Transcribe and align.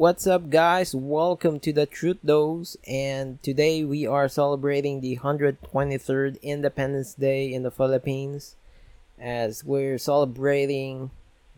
What's 0.00 0.26
up, 0.26 0.48
guys? 0.48 0.94
Welcome 0.94 1.60
to 1.60 1.74
the 1.74 1.84
Truth 1.84 2.20
Dose, 2.24 2.74
and 2.88 3.36
today 3.42 3.84
we 3.84 4.06
are 4.06 4.30
celebrating 4.30 5.02
the 5.02 5.18
123rd 5.18 6.40
Independence 6.40 7.12
Day 7.12 7.52
in 7.52 7.64
the 7.64 7.70
Philippines 7.70 8.56
as 9.18 9.62
we're 9.62 9.98
celebrating 9.98 11.10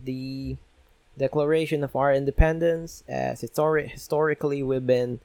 the 0.02 0.56
declaration 1.16 1.84
of 1.84 1.94
our 1.94 2.12
independence. 2.12 3.04
As 3.06 3.42
histori- 3.42 3.92
historically, 3.92 4.60
we've 4.60 4.88
been 4.88 5.20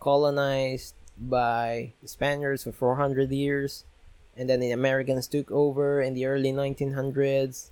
colonized 0.00 0.94
by 1.18 1.92
the 2.00 2.08
Spaniards 2.08 2.64
for 2.64 2.72
400 2.72 3.30
years, 3.30 3.84
and 4.34 4.48
then 4.48 4.60
the 4.60 4.70
Americans 4.70 5.28
took 5.28 5.50
over 5.50 6.00
in 6.00 6.14
the 6.14 6.24
early 6.24 6.54
1900s. 6.54 7.68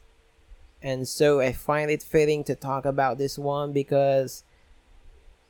And 0.82 1.08
so 1.08 1.40
I 1.40 1.52
find 1.52 1.90
it 1.90 2.02
fitting 2.02 2.44
to 2.44 2.54
talk 2.54 2.84
about 2.84 3.16
this 3.16 3.38
one 3.38 3.72
because 3.72 4.44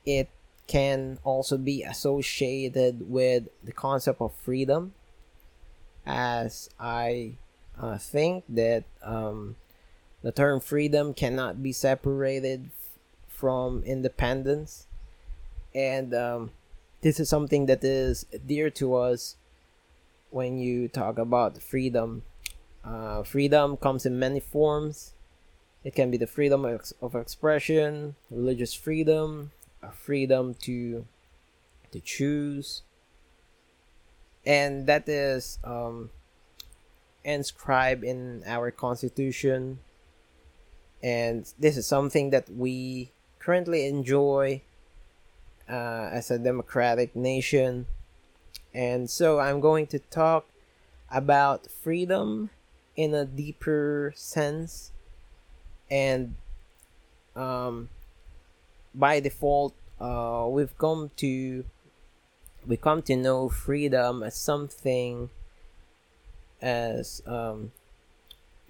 it 0.06 0.28
can 0.66 1.18
also 1.24 1.58
be 1.58 1.82
associated 1.82 3.10
with 3.10 3.48
the 3.64 3.72
concept 3.72 4.20
of 4.20 4.32
freedom 4.34 4.94
as 6.06 6.70
i 6.78 7.32
uh, 7.80 7.98
think 7.98 8.44
that 8.48 8.84
um, 9.02 9.56
the 10.22 10.32
term 10.32 10.60
freedom 10.60 11.14
cannot 11.14 11.62
be 11.62 11.72
separated 11.72 12.66
f- 12.66 12.98
from 13.28 13.82
independence. 13.84 14.86
And 15.74 16.12
um, 16.14 16.50
this 17.00 17.18
is 17.18 17.28
something 17.28 17.66
that 17.66 17.82
is 17.82 18.26
dear 18.46 18.70
to 18.70 18.94
us 18.96 19.36
when 20.30 20.58
you 20.58 20.88
talk 20.88 21.18
about 21.18 21.62
freedom. 21.62 22.22
Uh, 22.84 23.22
freedom 23.22 23.76
comes 23.76 24.04
in 24.04 24.18
many 24.18 24.40
forms. 24.40 25.14
It 25.84 25.94
can 25.94 26.10
be 26.10 26.18
the 26.18 26.26
freedom 26.26 26.64
of, 26.66 26.92
of 27.00 27.14
expression 27.14 28.16
religious 28.30 28.74
freedom 28.74 29.52
a 29.82 29.90
freedom 29.90 30.54
to 30.62 31.06
to 31.92 32.00
choose. 32.00 32.82
And 34.46 34.86
that 34.86 35.08
is 35.08 35.58
um, 35.64 36.10
inscribed 37.24 38.04
in 38.04 38.42
our 38.46 38.70
constitution. 38.70 39.80
And 41.02 41.50
this 41.58 41.76
is 41.76 41.86
something 41.86 42.30
that 42.30 42.48
we 42.48 43.12
currently 43.38 43.86
enjoy 43.86 44.62
uh, 45.68 46.10
as 46.12 46.30
a 46.30 46.38
democratic 46.38 47.14
nation. 47.14 47.86
And 48.72 49.10
so 49.10 49.40
i'm 49.40 49.60
going 49.60 49.86
to 49.88 49.98
talk 49.98 50.46
about 51.10 51.66
freedom 51.66 52.50
in 52.96 53.14
a 53.14 53.24
deeper 53.24 54.12
sense. 54.14 54.92
And 55.90 56.36
um, 57.34 57.88
by 58.94 59.20
default 59.20 59.74
uh, 60.00 60.46
we've 60.48 60.76
come 60.78 61.10
to 61.16 61.64
we 62.66 62.76
come 62.76 63.02
to 63.02 63.16
know 63.16 63.48
freedom 63.48 64.22
as 64.22 64.36
something 64.36 65.30
as 66.60 67.22
um, 67.26 67.72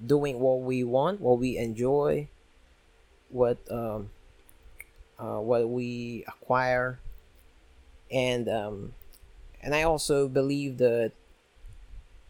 doing 0.05 0.39
what 0.39 0.61
we 0.61 0.85
want 0.85 1.21
what 1.21 1.39
we 1.39 1.57
enjoy 1.57 2.29
what 3.31 3.59
um, 3.71 4.11
uh, 5.21 5.39
what 5.39 5.69
we 5.69 6.25
acquire. 6.27 6.99
And 8.11 8.49
um, 8.49 8.95
and 9.63 9.75
I 9.75 9.83
also 9.83 10.29
believe 10.29 10.79
that 10.79 11.13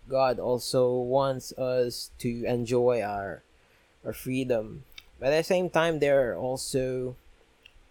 God 0.08 0.38
also 0.38 0.92
wants 0.94 1.52
us 1.52 2.10
to 2.18 2.44
enjoy 2.44 3.02
our 3.02 3.42
our 4.04 4.12
freedom. 4.12 4.84
But 5.18 5.32
at 5.32 5.38
the 5.38 5.44
same 5.44 5.70
time 5.70 6.00
there 6.00 6.30
are 6.30 6.36
also 6.36 7.16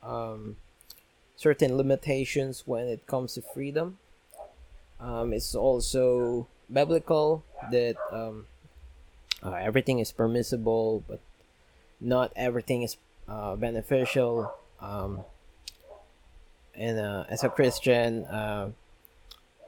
um, 0.04 0.58
certain 1.36 1.78
limitations 1.78 2.64
when 2.66 2.88
it 2.88 3.08
comes 3.08 3.36
to 3.36 3.42
freedom. 3.42 3.98
Um, 5.00 5.34
it's 5.34 5.56
also 5.56 6.48
biblical 6.72 7.44
that 7.72 7.96
um, 8.12 8.46
uh, 9.44 9.54
everything 9.54 10.00
is 10.00 10.12
permissible, 10.12 11.04
but 11.08 11.20
not 12.02 12.32
everything 12.36 12.84
is 12.84 12.98
uh, 13.28 13.56
beneficial. 13.56 14.54
Um, 14.82 15.22
and 16.76 17.00
uh, 17.00 17.26
as 17.30 17.44
a 17.44 17.50
Christian, 17.50 18.26
uh, 18.26 18.72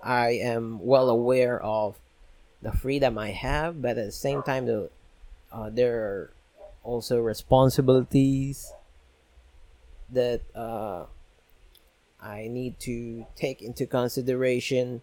I 0.03 0.31
am 0.31 0.79
well 0.81 1.09
aware 1.09 1.61
of 1.61 1.95
the 2.61 2.71
freedom 2.71 3.17
I 3.17 3.31
have, 3.31 3.81
but 3.81 3.97
at 3.97 4.05
the 4.05 4.11
same 4.11 4.43
time, 4.43 4.65
the, 4.65 4.89
uh, 5.51 5.69
there 5.69 5.99
are 6.01 6.33
also 6.83 7.19
responsibilities 7.19 8.73
that 10.11 10.41
uh, 10.55 11.05
I 12.21 12.47
need 12.47 12.79
to 12.81 13.25
take 13.35 13.61
into 13.61 13.85
consideration, 13.85 15.01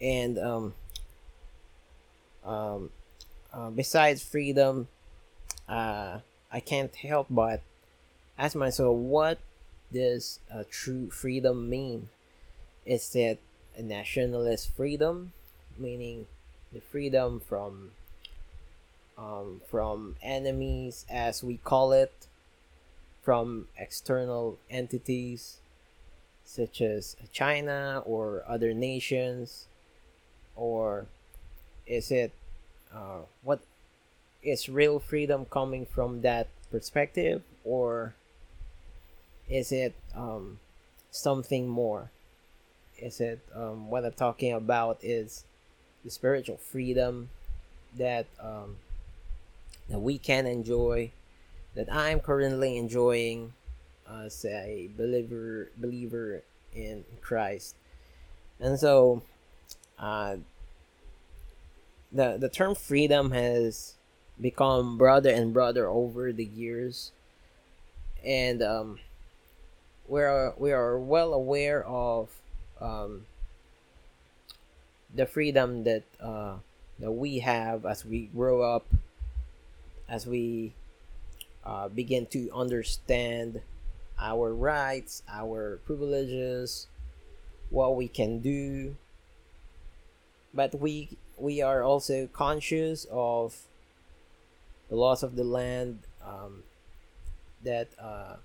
and 0.00 0.38
um, 0.38 0.74
um, 2.44 2.90
uh, 3.52 3.70
besides 3.70 4.22
freedom, 4.22 4.88
uh, 5.68 6.18
I 6.52 6.60
can't 6.60 6.94
help 6.94 7.28
but 7.30 7.62
ask 8.38 8.54
myself, 8.54 8.96
what 8.96 9.38
does 9.92 10.40
uh, 10.52 10.64
true 10.70 11.10
freedom 11.10 11.68
mean? 11.68 12.08
Is 12.84 13.14
it 13.14 13.40
a 13.76 13.82
nationalist 13.82 14.74
freedom, 14.76 15.32
meaning 15.78 16.26
the 16.72 16.80
freedom 16.80 17.40
from 17.40 17.92
um, 19.16 19.60
from 19.70 20.16
enemies, 20.22 21.06
as 21.08 21.42
we 21.42 21.56
call 21.58 21.92
it, 21.92 22.12
from 23.24 23.68
external 23.78 24.58
entities 24.70 25.58
such 26.44 26.80
as 26.80 27.16
China 27.32 28.02
or 28.04 28.44
other 28.46 28.74
nations, 28.74 29.66
or 30.54 31.06
is 31.86 32.10
it 32.10 32.32
uh, 32.94 33.22
what 33.42 33.60
is 34.42 34.68
real 34.68 35.00
freedom 35.00 35.46
coming 35.46 35.86
from 35.86 36.20
that 36.20 36.48
perspective, 36.70 37.42
or 37.64 38.14
is 39.48 39.72
it 39.72 39.94
um, 40.14 40.58
something 41.10 41.66
more? 41.66 42.10
Is 42.98 43.20
it 43.20 43.40
um, 43.54 43.90
what 43.90 44.04
I'm 44.04 44.12
talking 44.12 44.52
about 44.52 44.98
is 45.02 45.44
the 46.04 46.10
spiritual 46.10 46.58
freedom 46.58 47.30
that 47.96 48.26
um, 48.38 48.76
that 49.88 49.98
we 49.98 50.18
can 50.18 50.46
enjoy, 50.46 51.10
that 51.74 51.92
I'm 51.92 52.20
currently 52.20 52.76
enjoying 52.76 53.52
as 54.08 54.44
a 54.44 54.90
believer 54.96 55.70
believer 55.76 56.42
in 56.74 57.04
Christ. 57.20 57.74
And 58.60 58.78
so 58.78 59.22
uh, 59.98 60.36
the 62.12 62.36
the 62.38 62.48
term 62.48 62.74
freedom 62.74 63.32
has 63.32 63.94
become 64.40 64.98
broader 64.98 65.30
and 65.30 65.52
broader 65.52 65.88
over 65.88 66.32
the 66.32 66.44
years. 66.44 67.12
And 68.24 68.62
um, 68.62 68.98
we 70.08 70.22
are 70.22 70.54
we 70.56 70.72
are 70.72 70.98
well 70.98 71.34
aware 71.34 71.84
of 71.84 72.30
um, 72.80 73.26
the 75.14 75.26
freedom 75.26 75.84
that 75.84 76.04
uh, 76.20 76.56
that 76.98 77.12
we 77.12 77.40
have 77.40 77.84
as 77.84 78.04
we 78.04 78.26
grow 78.34 78.62
up 78.62 78.86
as 80.08 80.26
we 80.26 80.74
uh, 81.64 81.88
begin 81.88 82.26
to 82.26 82.50
understand 82.54 83.60
our 84.20 84.54
rights, 84.54 85.22
our 85.28 85.80
privileges, 85.84 86.86
what 87.70 87.96
we 87.96 88.08
can 88.08 88.40
do. 88.40 88.96
But 90.52 90.78
we 90.78 91.16
we 91.36 91.62
are 91.62 91.82
also 91.82 92.28
conscious 92.28 93.06
of 93.10 93.56
the 94.88 94.96
loss 94.96 95.22
of 95.22 95.34
the 95.34 95.44
land 95.44 96.00
um, 96.24 96.62
that 97.64 97.88
uh, 98.00 98.36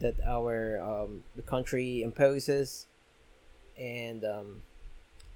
that 0.00 0.16
our 0.26 0.80
um, 0.80 1.22
the 1.34 1.42
country 1.42 2.02
imposes, 2.02 2.86
and 3.78 4.24
um, 4.24 4.62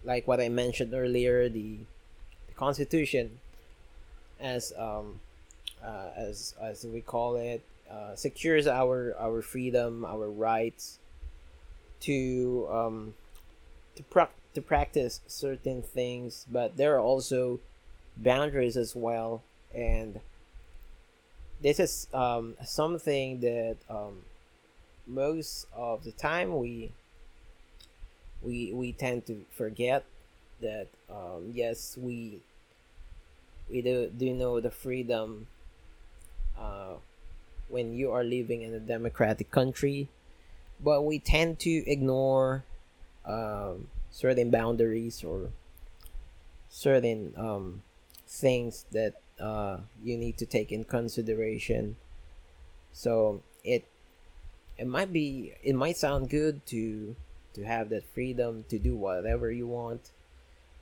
like 0.05 0.27
what 0.27 0.41
I 0.41 0.49
mentioned 0.49 0.93
earlier, 0.93 1.49
the, 1.49 1.79
the 2.49 2.55
Constitution 2.55 3.39
as 4.41 4.73
um 4.77 5.21
uh, 5.85 6.11
as 6.17 6.55
as 6.61 6.85
we 6.85 7.01
call 7.01 7.37
it 7.37 7.63
uh, 7.91 8.15
secures 8.15 8.67
our 8.67 9.15
our 9.19 9.43
freedom 9.43 10.05
our 10.05 10.29
rights 10.31 10.99
to 12.01 12.67
um 12.71 13.15
to 13.97 14.03
pra- 14.05 14.31
to 14.55 14.63
practice 14.63 15.21
certain 15.27 15.83
things 15.83 16.47
but 16.51 16.77
there 16.77 16.95
are 16.95 17.01
also 17.01 17.61
boundaries 18.17 18.77
as 18.77 18.95
well. 18.95 19.43
And 19.75 20.21
this 21.61 21.79
is 21.79 22.09
um 22.13 22.57
something 22.65 23.41
that 23.41 23.77
um 23.89 24.23
most 25.07 25.67
of 25.75 26.05
the 26.05 26.13
time 26.13 26.59
we 26.59 26.93
we 28.43 28.73
we 28.73 28.93
tend 28.93 29.27
to 29.27 29.45
forget 29.51 30.05
that 30.61 30.89
um 31.11 31.53
yes 31.55 31.97
we 32.01 32.41
we 33.71 33.81
do, 33.81 34.09
do 34.09 34.35
know 34.35 34.61
the 34.61 34.71
freedom 34.71 35.47
uh, 36.59 36.95
when 37.69 37.93
you 37.95 38.11
are 38.11 38.25
living 38.25 38.63
in 38.63 38.75
a 38.75 38.81
democratic 38.81 39.51
country 39.51 40.09
but 40.83 41.03
we 41.03 41.19
tend 41.19 41.59
to 41.61 41.89
ignore 41.91 42.65
um, 43.25 43.89
certain 44.11 44.51
boundaries 44.51 45.23
or 45.23 45.51
certain 46.69 47.33
um, 47.37 47.83
things 48.27 48.85
that 48.93 49.15
uh, 49.41 49.79
you 50.03 50.17
need 50.17 50.37
to 50.39 50.47
take 50.47 50.73
in 50.73 50.85
consideration. 50.85 51.97
So 52.93 53.43
it 53.65 53.85
it 54.77 54.87
might 54.87 55.13
be 55.13 55.55
it 55.63 55.75
might 55.75 55.97
sound 55.97 56.31
good 56.31 56.67
to 56.67 57.15
to 57.55 57.63
have 57.63 57.91
that 57.91 58.05
freedom 58.05 58.65
to 58.69 58.79
do 58.79 58.97
whatever 58.97 59.51
you 59.51 59.67
want, 59.67 60.11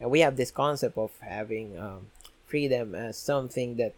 and 0.01 0.11
we 0.11 0.21
have 0.21 0.37
this 0.37 0.51
concept 0.51 0.97
of 0.97 1.11
having 1.21 1.79
um, 1.79 2.07
freedom 2.47 2.95
as 2.95 3.19
something 3.19 3.77
that 3.77 3.95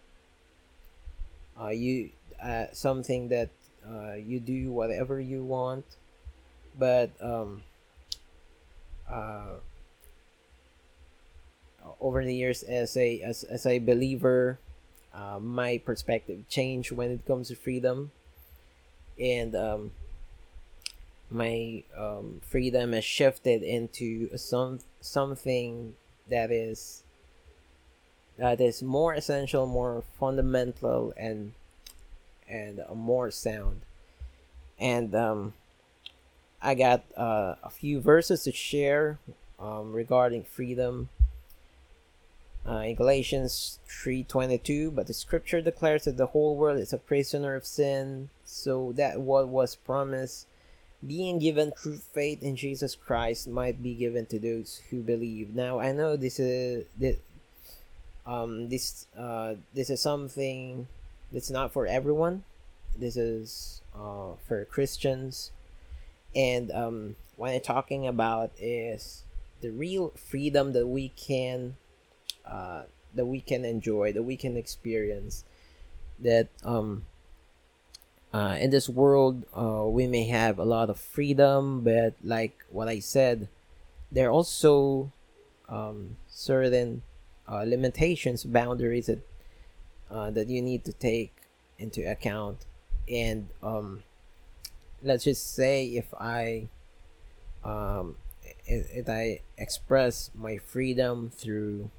uh, 1.60 1.68
you 1.68 2.10
uh, 2.42 2.66
something 2.72 3.28
that 3.28 3.50
uh, 3.88 4.14
you 4.14 4.40
do 4.40 4.70
whatever 4.70 5.20
you 5.20 5.44
want, 5.44 5.84
but 6.78 7.10
um, 7.20 7.62
uh, 9.10 9.54
over 12.00 12.24
the 12.24 12.34
years 12.34 12.62
as 12.62 12.96
a 12.96 13.20
as, 13.20 13.44
as 13.44 13.66
a 13.66 13.78
believer 13.78 14.58
uh, 15.14 15.38
my 15.40 15.78
perspective 15.78 16.48
changed 16.48 16.92
when 16.92 17.10
it 17.10 17.26
comes 17.26 17.48
to 17.48 17.54
freedom. 17.54 18.10
And 19.20 19.54
um, 19.54 19.90
my 21.30 21.84
um, 21.96 22.40
freedom 22.44 22.92
has 22.92 23.04
shifted 23.04 23.62
into 23.62 24.36
some 24.36 24.80
something 25.00 25.94
that 26.30 26.50
is 26.50 27.01
that 28.38 28.60
is 28.60 28.82
more 28.82 29.14
essential 29.14 29.66
more 29.66 30.02
fundamental 30.18 31.12
and 31.16 31.52
and 32.48 32.80
more 32.94 33.30
sound 33.30 33.82
and 34.78 35.14
um, 35.14 35.52
i 36.60 36.74
got 36.74 37.02
uh, 37.16 37.54
a 37.62 37.70
few 37.70 38.00
verses 38.00 38.42
to 38.44 38.52
share 38.52 39.18
um, 39.58 39.92
regarding 39.92 40.42
freedom 40.42 41.08
uh, 42.66 42.78
in 42.78 42.94
Galatians 42.94 43.80
3:22, 43.88 44.94
but 44.94 45.06
the 45.06 45.14
scripture 45.14 45.60
declares 45.60 46.04
that 46.04 46.16
the 46.16 46.26
whole 46.26 46.56
world 46.56 46.78
is 46.78 46.92
a 46.92 46.98
prisoner 46.98 47.54
of 47.54 47.66
sin, 47.66 48.30
so 48.44 48.92
that 48.92 49.20
what 49.20 49.48
was 49.48 49.74
promised 49.74 50.46
being 51.04 51.40
given 51.40 51.72
through 51.72 51.98
faith 51.98 52.42
in 52.42 52.54
Jesus 52.54 52.94
Christ 52.94 53.48
might 53.48 53.82
be 53.82 53.94
given 53.94 54.26
to 54.26 54.38
those 54.38 54.80
who 54.90 55.02
believe. 55.02 55.54
Now, 55.54 55.80
I 55.80 55.90
know 55.90 56.16
this 56.16 56.38
is 56.38 56.84
um 58.26 58.68
this 58.68 59.06
uh 59.18 59.54
this 59.74 59.90
is 59.90 60.00
something 60.00 60.86
that's 61.32 61.50
not 61.50 61.72
for 61.72 61.86
everyone. 61.86 62.44
This 62.96 63.16
is 63.16 63.82
uh 63.94 64.34
for 64.46 64.64
Christians. 64.64 65.52
And 66.34 66.70
um 66.70 67.16
what 67.36 67.50
I'm 67.50 67.60
talking 67.60 68.06
about 68.06 68.52
is 68.58 69.24
the 69.60 69.70
real 69.70 70.12
freedom 70.16 70.72
that 70.74 70.86
we 70.86 71.08
can 71.08 71.76
uh, 72.44 72.82
that 73.14 73.26
we 73.26 73.40
can 73.40 73.64
enjoy, 73.64 74.12
that 74.12 74.22
we 74.22 74.36
can 74.36 74.56
experience. 74.56 75.44
That 76.18 76.48
um, 76.64 77.06
uh, 78.32 78.56
in 78.60 78.70
this 78.70 78.88
world, 78.88 79.44
uh, 79.56 79.84
we 79.86 80.06
may 80.06 80.26
have 80.28 80.58
a 80.58 80.64
lot 80.64 80.90
of 80.90 80.98
freedom, 80.98 81.82
but 81.82 82.14
like 82.22 82.64
what 82.70 82.88
I 82.88 82.98
said, 82.98 83.48
there 84.10 84.28
are 84.28 84.32
also 84.32 85.12
um, 85.68 86.16
certain 86.28 87.02
uh, 87.52 87.64
limitations, 87.64 88.44
boundaries 88.44 89.06
that 89.06 89.20
uh, 90.10 90.30
that 90.30 90.48
you 90.48 90.62
need 90.62 90.84
to 90.84 90.92
take 90.92 91.32
into 91.78 92.08
account. 92.10 92.64
And 93.08 93.48
um, 93.62 94.02
let's 95.02 95.24
just 95.24 95.54
say 95.54 95.86
if 95.86 96.12
I 96.18 96.68
um, 97.62 98.16
if, 98.64 98.90
if 98.94 99.08
I 99.08 99.40
express 99.58 100.30
my 100.34 100.56
freedom 100.56 101.30
through 101.30 101.90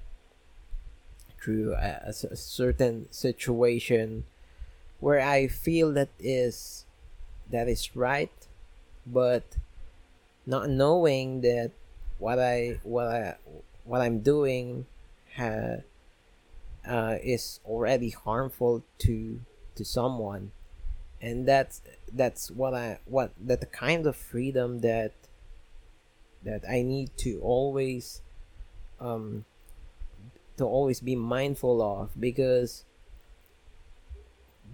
through 1.41 1.73
a, 1.73 1.99
a, 2.07 2.13
certain 2.13 3.11
situation 3.11 4.23
where 5.01 5.19
I 5.19 5.47
feel 5.47 5.91
that 5.93 6.09
is 6.17 6.85
that 7.51 7.67
is 7.67 7.95
right, 7.95 8.31
but 9.05 9.43
not 10.45 10.69
knowing 10.69 11.41
that 11.41 11.71
what 12.17 12.39
I 12.39 12.79
what 12.83 13.07
I 13.07 13.35
what 13.83 14.01
I'm 14.01 14.19
doing 14.19 14.85
ha, 15.35 15.77
uh, 16.87 17.17
is 17.23 17.59
already 17.65 18.09
harmful 18.09 18.83
to 18.99 19.39
to 19.75 19.85
someone, 19.85 20.51
and 21.21 21.47
that's 21.47 21.81
that's 22.11 22.51
what 22.51 22.73
I 22.73 22.99
what 23.05 23.31
that 23.39 23.61
the 23.61 23.67
kind 23.67 24.05
of 24.05 24.15
freedom 24.15 24.79
that 24.81 25.13
that 26.43 26.63
I 26.69 26.81
need 26.81 27.15
to 27.17 27.39
always 27.41 28.21
um, 28.99 29.45
to 30.57 30.65
always 30.65 30.99
be 30.99 31.15
mindful 31.15 31.81
of. 31.81 32.11
Because 32.19 32.83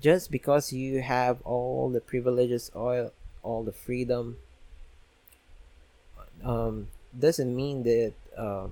just 0.01 0.31
because 0.31 0.71
you 0.73 1.01
have 1.01 1.41
all 1.43 1.89
the 1.89 2.01
privileges 2.01 2.71
all 2.73 3.11
all 3.43 3.63
the 3.63 3.73
freedom 3.73 4.37
um, 6.43 6.87
doesn't 7.17 7.55
mean 7.55 7.83
that 7.83 8.13
uh, 8.37 8.67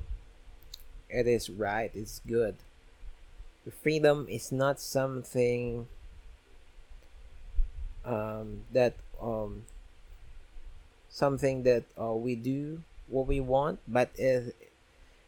it 1.10 1.28
is 1.28 1.50
right 1.50 1.92
it's 1.94 2.22
good. 2.28 2.56
Freedom 3.84 4.28
is 4.30 4.52
not 4.52 4.80
something 4.80 5.88
um, 8.06 8.62
that 8.72 8.94
um, 9.22 9.64
something 11.10 11.64
that 11.64 11.84
uh, 12.00 12.14
we 12.14 12.36
do 12.36 12.82
what 13.08 13.28
we 13.28 13.40
want 13.40 13.80
but 13.88 14.10
it, 14.16 14.56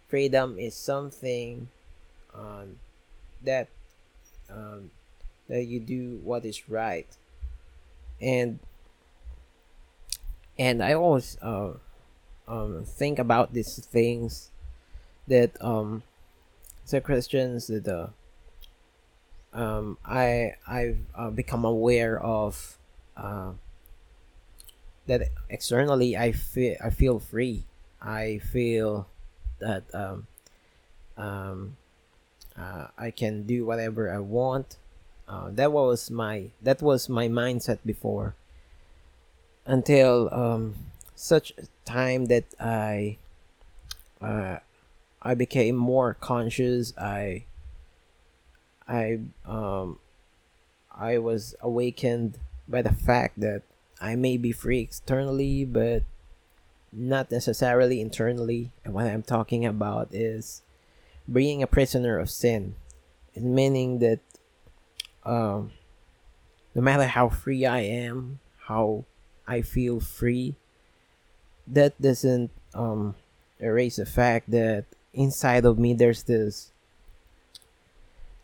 freedom 0.07 0.57
is 0.59 0.75
something 0.75 1.67
um, 2.33 2.77
that 3.43 3.67
um, 4.49 4.91
that 5.47 5.65
you 5.65 5.79
do 5.79 6.19
what 6.23 6.45
is 6.45 6.69
right. 6.69 7.07
And 8.21 8.59
and 10.57 10.83
i 10.83 10.93
always 10.93 11.37
uh, 11.41 11.71
um, 12.47 12.83
think 12.85 13.19
about 13.19 13.53
these 13.53 13.79
things 13.85 14.49
that 15.29 15.51
um 15.63 16.03
as 16.91 17.03
christians 17.03 17.67
that 17.67 17.87
uh, 17.87 18.07
um, 19.53 19.97
I 20.05 20.55
I've 20.67 20.99
uh, 21.15 21.29
become 21.29 21.65
aware 21.65 22.19
of 22.21 22.77
uh, 23.17 23.51
that 25.07 25.29
externally 25.49 26.15
I 26.15 26.31
feel 26.31 26.75
I 26.83 26.89
feel 26.89 27.19
free. 27.19 27.63
I 28.01 28.39
feel 28.39 29.07
that 29.59 29.83
um, 29.93 30.27
um, 31.17 31.77
uh, 32.57 32.87
I 32.97 33.11
can 33.11 33.43
do 33.43 33.65
whatever 33.65 34.13
I 34.13 34.19
want. 34.19 34.77
Uh, 35.27 35.49
that 35.51 35.71
was 35.71 36.09
my 36.09 36.49
that 36.61 36.81
was 36.81 37.09
my 37.09 37.27
mindset 37.27 37.79
before. 37.85 38.35
Until 39.65 40.33
um, 40.33 40.75
such 41.15 41.53
time 41.85 42.25
that 42.25 42.45
I 42.59 43.17
uh, 44.21 44.57
I 45.21 45.35
became 45.35 45.75
more 45.75 46.13
conscious. 46.13 46.93
I 46.97 47.45
I 48.87 49.19
um 49.45 49.99
I 50.93 51.17
was 51.17 51.55
awakened 51.61 52.39
by 52.67 52.81
the 52.81 52.93
fact 52.93 53.39
that 53.39 53.63
I 54.01 54.15
may 54.15 54.37
be 54.37 54.51
free 54.51 54.79
externally, 54.79 55.65
but 55.65 56.03
not 56.91 57.31
necessarily 57.31 58.01
internally. 58.01 58.71
And 58.83 58.93
what 58.93 59.07
I'm 59.07 59.23
talking 59.23 59.65
about 59.65 60.09
is 60.11 60.61
being 61.31 61.61
a 61.61 61.67
prisoner 61.67 62.17
of 62.17 62.29
sin. 62.29 62.75
meaning 63.35 63.99
that 63.99 64.19
um, 65.23 65.71
no 66.75 66.81
matter 66.81 67.05
how 67.05 67.29
free 67.29 67.65
I 67.65 67.79
am, 67.79 68.39
how 68.67 69.05
I 69.47 69.61
feel 69.61 69.99
free, 69.99 70.55
that 71.67 72.01
doesn't 72.01 72.51
um, 72.73 73.15
erase 73.59 73.97
the 73.97 74.05
fact 74.05 74.51
that 74.51 74.85
inside 75.13 75.65
of 75.65 75.79
me 75.79 75.93
there's 75.93 76.23
this 76.23 76.71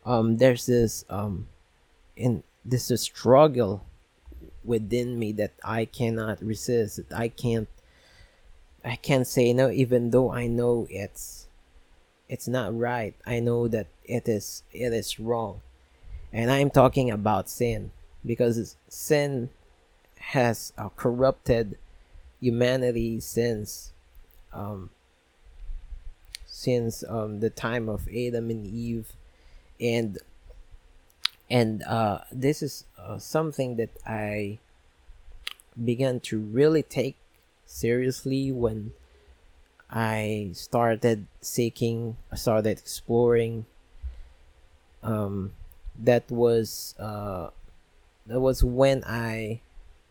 um, 0.05 0.37
there's 0.37 0.65
this 0.67 1.03
um, 1.09 1.47
in 2.15 2.43
this 2.63 2.91
struggle 3.01 3.83
within 4.63 5.17
me 5.17 5.31
that 5.33 5.53
I 5.63 5.85
cannot 5.85 6.41
resist. 6.41 6.97
That 6.97 7.17
I 7.17 7.27
can't 7.27 7.67
I 8.83 8.95
can't 8.95 9.27
say 9.27 9.51
no 9.53 9.69
even 9.69 10.11
though 10.11 10.31
I 10.31 10.47
know 10.47 10.87
it's 10.89 11.47
it's 12.29 12.47
not 12.47 12.77
right. 12.77 13.15
I 13.25 13.39
know 13.39 13.67
that 13.67 13.87
it 14.03 14.27
is 14.27 14.63
it 14.71 14.93
is 14.93 15.19
wrong. 15.19 15.61
And 16.31 16.51
I'm 16.51 16.69
talking 16.69 17.09
about 17.09 17.49
sin 17.49 17.91
because 18.25 18.75
sin 18.89 19.49
has 20.19 20.73
uh, 20.77 20.89
corrupted 20.89 21.77
humanity 22.41 23.19
since 23.19 23.93
um, 24.51 24.89
since 26.65 27.03
um, 27.07 27.39
the 27.41 27.51
time 27.51 27.87
of 27.87 28.07
Adam 28.09 28.49
and 28.49 28.65
Eve 28.65 29.13
and 29.79 30.17
and 31.47 31.83
uh, 31.83 32.19
this 32.31 32.63
is 32.63 32.85
uh, 32.97 33.19
something 33.19 33.75
that 33.75 33.91
I 34.05 34.57
began 35.77 36.19
to 36.21 36.39
really 36.39 36.81
take 36.81 37.17
seriously 37.67 38.51
when 38.51 38.93
I 39.91 40.49
started 40.53 41.27
seeking, 41.41 42.17
started 42.33 42.79
exploring. 42.79 43.67
Um, 45.03 45.53
that 45.99 46.31
was 46.31 46.95
uh, 46.97 47.49
that 48.25 48.39
was 48.39 48.63
when 48.63 49.03
I 49.05 49.61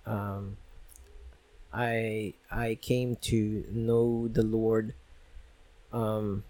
um, 0.07 0.57
I 1.73 2.35
I 2.49 2.79
came 2.81 3.17
to 3.27 3.65
know 3.73 4.29
the 4.29 4.45
Lord. 4.45 4.95
Um, 5.95 6.43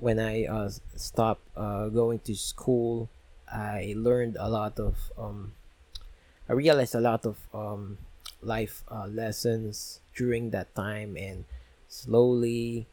when 0.00 0.18
I 0.18 0.44
uh, 0.44 0.70
stopped 0.96 1.46
uh, 1.56 1.86
going 1.88 2.18
to 2.26 2.34
school, 2.34 3.08
I 3.46 3.94
learned 3.96 4.36
a 4.40 4.50
lot 4.50 4.80
of 4.80 4.98
um, 5.16 5.52
I 6.48 6.52
realized 6.54 6.96
a 6.96 7.00
lot 7.00 7.24
of 7.24 7.38
um, 7.54 7.98
life 8.42 8.82
uh, 8.90 9.06
lessons 9.06 10.00
during 10.16 10.50
that 10.50 10.74
time, 10.74 11.16
and 11.16 11.44
slowly 11.86 12.88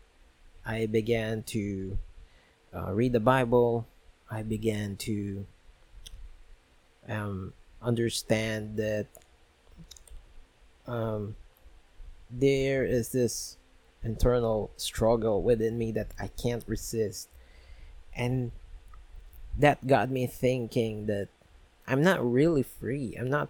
I 0.64 0.86
began 0.86 1.42
to 1.58 1.98
uh, 2.70 2.94
read 2.94 3.14
the 3.14 3.20
Bible. 3.20 3.88
I 4.30 4.44
began 4.44 4.98
to 5.10 5.48
um, 7.10 7.54
understand 7.82 8.78
that 8.78 9.08
um, 10.86 11.36
there 12.30 12.86
is 12.86 13.10
this 13.10 13.57
internal 14.08 14.72
struggle 14.78 15.44
within 15.44 15.78
me 15.78 15.92
that 15.92 16.08
I 16.18 16.28
can't 16.28 16.64
resist. 16.66 17.28
And 18.16 18.52
that 19.60 19.86
got 19.86 20.10
me 20.10 20.26
thinking 20.26 21.08
that 21.08 21.28
I'm 21.86 22.02
not 22.02 22.24
really 22.24 22.64
free. 22.64 23.16
I'm 23.20 23.30
not. 23.30 23.50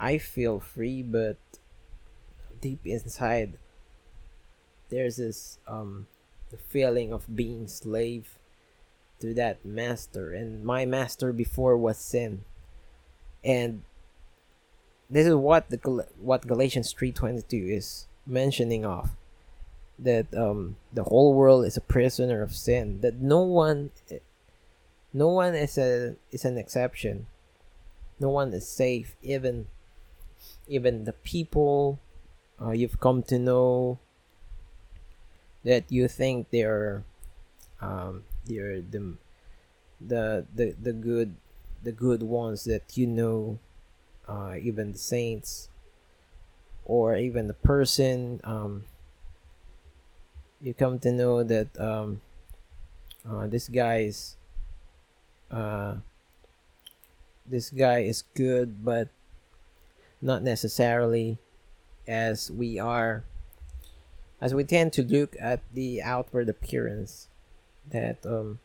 I 0.00 0.18
feel 0.18 0.58
free, 0.60 1.02
but 1.02 1.38
deep 2.60 2.80
inside, 2.84 3.58
there's 4.90 5.16
this 5.16 5.58
um, 5.66 6.06
feeling 6.68 7.12
of 7.12 7.36
being 7.36 7.66
slave 7.68 8.38
to 9.20 9.34
that 9.34 9.64
master, 9.64 10.32
and 10.32 10.64
my 10.64 10.86
master 10.86 11.32
before 11.32 11.76
was 11.76 11.98
sin, 11.98 12.44
and 13.42 13.82
this 15.10 15.26
is 15.26 15.34
what 15.34 15.70
the 15.70 15.78
what 16.20 16.46
Galatians 16.46 16.92
three 16.92 17.12
twenty 17.12 17.42
two 17.42 17.66
is 17.68 18.07
mentioning 18.28 18.84
of 18.84 19.10
that 19.98 20.32
um 20.36 20.76
the 20.92 21.02
whole 21.04 21.34
world 21.34 21.64
is 21.64 21.76
a 21.76 21.80
prisoner 21.80 22.42
of 22.42 22.54
sin 22.54 23.00
that 23.00 23.16
no 23.16 23.42
one 23.42 23.90
no 25.12 25.28
one 25.28 25.54
is 25.54 25.78
a 25.78 26.16
is 26.30 26.44
an 26.44 26.58
exception. 26.58 27.26
No 28.20 28.28
one 28.28 28.52
is 28.52 28.68
safe. 28.68 29.16
Even 29.22 29.66
even 30.66 31.04
the 31.04 31.12
people 31.12 31.98
uh, 32.60 32.70
you've 32.70 33.00
come 33.00 33.22
to 33.24 33.38
know 33.38 33.98
that 35.64 35.90
you 35.90 36.08
think 36.08 36.50
they're 36.50 37.04
um 37.80 38.24
they're 38.44 38.80
the 38.80 39.16
the 40.00 40.46
the, 40.54 40.74
the 40.80 40.92
good 40.92 41.36
the 41.82 41.92
good 41.92 42.22
ones 42.22 42.64
that 42.64 42.96
you 42.96 43.06
know 43.06 43.58
uh, 44.28 44.56
even 44.60 44.92
the 44.92 44.98
saints, 44.98 45.70
or 46.88 47.16
even 47.16 47.46
the 47.46 47.54
person, 47.54 48.40
um, 48.42 48.84
you 50.60 50.74
come 50.74 50.98
to 50.98 51.12
know 51.12 51.44
that 51.44 51.78
um, 51.78 52.20
uh, 53.28 53.46
this 53.46 53.68
guy 53.68 53.98
is 53.98 54.36
uh, 55.50 55.96
this 57.46 57.70
guy 57.70 58.00
is 58.00 58.24
good, 58.34 58.84
but 58.84 59.08
not 60.20 60.42
necessarily 60.42 61.38
as 62.08 62.50
we 62.50 62.78
are 62.78 63.22
as 64.40 64.54
we 64.54 64.64
tend 64.64 64.92
to 64.94 65.02
look 65.02 65.36
at 65.38 65.60
the 65.74 66.02
outward 66.02 66.48
appearance 66.48 67.28
that 67.90 68.24
um, 68.24 68.58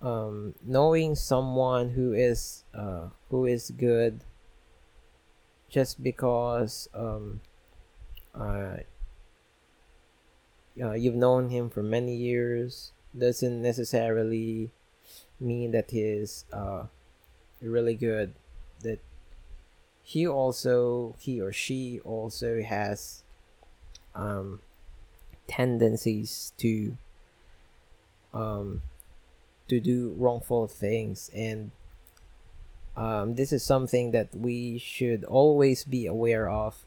um, 0.00 0.54
knowing 0.64 1.14
someone 1.14 1.90
who 1.90 2.12
is 2.12 2.64
uh, 2.74 3.08
who 3.30 3.44
is 3.44 3.70
good 3.70 4.24
just 5.74 6.04
because 6.04 6.88
um, 6.94 7.40
uh, 8.32 8.76
uh, 10.80 10.92
you've 10.92 11.16
known 11.16 11.50
him 11.50 11.68
for 11.68 11.82
many 11.82 12.14
years 12.14 12.92
doesn't 13.18 13.60
necessarily 13.60 14.70
mean 15.40 15.72
that 15.72 15.90
he's 15.90 16.44
uh, 16.52 16.84
really 17.60 17.96
good. 17.96 18.34
That 18.82 19.00
he 20.04 20.28
also, 20.28 21.16
he 21.18 21.40
or 21.40 21.52
she 21.52 21.98
also 22.04 22.62
has 22.62 23.24
um, 24.14 24.60
tendencies 25.48 26.52
to 26.58 26.96
um, 28.32 28.82
to 29.66 29.80
do 29.80 30.14
wrongful 30.16 30.68
things 30.68 31.32
and 31.34 31.72
um, 32.96 33.34
this 33.34 33.52
is 33.52 33.62
something 33.62 34.12
that 34.12 34.28
we 34.34 34.78
should 34.78 35.24
always 35.24 35.84
be 35.84 36.06
aware 36.06 36.48
of. 36.48 36.84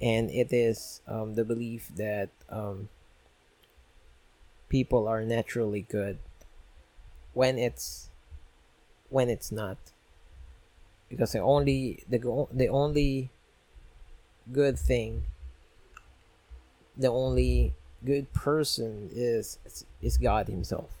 And 0.00 0.30
it 0.30 0.52
is 0.52 1.00
um, 1.08 1.34
the 1.34 1.44
belief 1.44 1.90
that 1.96 2.28
um, 2.48 2.88
people 4.68 5.08
are 5.08 5.24
naturally 5.24 5.82
good 5.88 6.18
when 7.32 7.58
it's 7.58 8.10
when 9.08 9.28
it's 9.28 9.52
not 9.52 9.78
because 11.08 11.32
the 11.32 11.38
only 11.38 12.02
the 12.08 12.46
the 12.52 12.68
only 12.68 13.30
good 14.52 14.78
thing 14.78 15.22
the 16.96 17.08
only 17.08 17.74
good 18.04 18.32
person 18.32 19.08
is 19.12 19.58
is 20.02 20.18
God 20.18 20.48
himself 20.48 20.95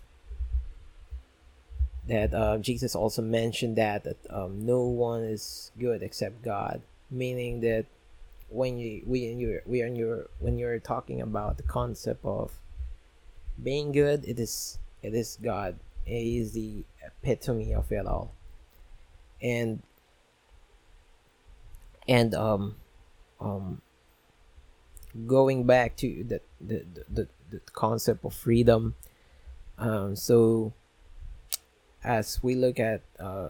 that 2.08 2.34
uh, 2.34 2.58
Jesus 2.58 2.94
also 2.94 3.22
mentioned 3.22 3.76
that 3.76 4.04
that 4.04 4.16
um, 4.30 4.64
no 4.64 4.82
one 4.82 5.22
is 5.24 5.72
good 5.78 6.02
except 6.02 6.42
God, 6.42 6.82
meaning 7.10 7.60
that 7.60 7.86
when 8.48 8.78
you 8.78 9.02
we 9.06 9.26
in 9.26 9.40
your 9.40 9.62
we 9.66 9.82
are 9.82 9.86
in 9.86 9.96
your 9.96 10.28
when 10.38 10.58
you're 10.58 10.78
talking 10.78 11.20
about 11.20 11.56
the 11.56 11.62
concept 11.64 12.24
of 12.24 12.52
being 13.62 13.92
good, 13.92 14.24
it 14.24 14.38
is 14.38 14.78
it 15.02 15.14
is 15.14 15.38
God. 15.42 15.78
He 16.04 16.38
is 16.38 16.52
the 16.52 16.84
epitome 17.04 17.74
of 17.74 17.90
it 17.90 18.06
all, 18.06 18.32
and 19.42 19.82
and 22.06 22.34
um 22.34 22.76
um 23.40 23.80
going 25.26 25.64
back 25.64 25.96
to 25.96 26.24
the 26.24 26.40
the 26.60 26.84
the, 27.08 27.28
the 27.50 27.60
concept 27.72 28.24
of 28.24 28.34
freedom 28.34 28.94
um 29.78 30.14
so 30.14 30.72
as 32.04 32.42
we 32.42 32.54
look 32.54 32.78
at 32.78 33.02
uh, 33.18 33.48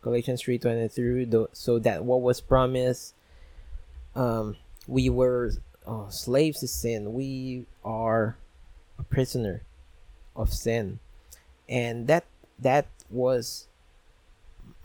Galatians 0.00 0.42
3.23, 0.42 1.48
so 1.52 1.78
that 1.78 2.04
what 2.04 2.22
was 2.22 2.40
promised, 2.40 3.14
um, 4.14 4.56
we 4.86 5.08
were 5.08 5.52
uh, 5.86 6.08
slaves 6.08 6.60
to 6.60 6.68
sin. 6.68 7.12
We 7.12 7.66
are 7.84 8.36
a 8.98 9.02
prisoner 9.02 9.62
of 10.34 10.52
sin. 10.52 10.98
And 11.68 12.06
that 12.06 12.24
that 12.58 12.86
was 13.10 13.66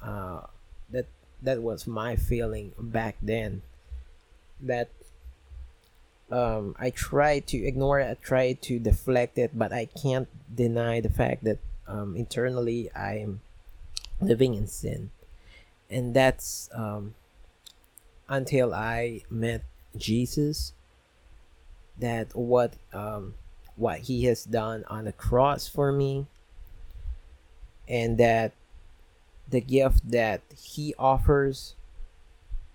uh, 0.01 0.41
that 0.89 1.05
that 1.41 1.61
was 1.61 1.87
my 1.87 2.15
feeling 2.15 2.73
back 2.77 3.17
then. 3.21 3.61
That 4.61 4.89
um, 6.31 6.75
I 6.79 6.89
tried 6.89 7.47
to 7.47 7.57
ignore 7.57 7.99
it, 7.99 8.09
I 8.09 8.13
tried 8.15 8.61
to 8.63 8.79
deflect 8.79 9.37
it, 9.37 9.51
but 9.57 9.71
I 9.71 9.85
can't 9.85 10.27
deny 10.53 10.99
the 10.99 11.09
fact 11.09 11.43
that 11.43 11.59
um, 11.87 12.15
internally 12.15 12.91
I'm 12.95 13.41
living 14.19 14.55
in 14.55 14.67
sin, 14.67 15.11
and 15.89 16.13
that's 16.13 16.69
um, 16.73 17.15
until 18.27 18.73
I 18.73 19.23
met 19.29 19.63
Jesus. 19.95 20.73
That 21.99 22.35
what 22.35 22.73
um, 22.93 23.35
what 23.75 23.99
He 24.01 24.25
has 24.25 24.43
done 24.43 24.83
on 24.87 25.05
the 25.05 25.13
cross 25.13 25.67
for 25.67 25.91
me, 25.91 26.27
and 27.87 28.17
that 28.17 28.53
the 29.49 29.61
gift 29.61 30.11
that 30.11 30.41
He 30.55 30.93
offers 30.99 31.75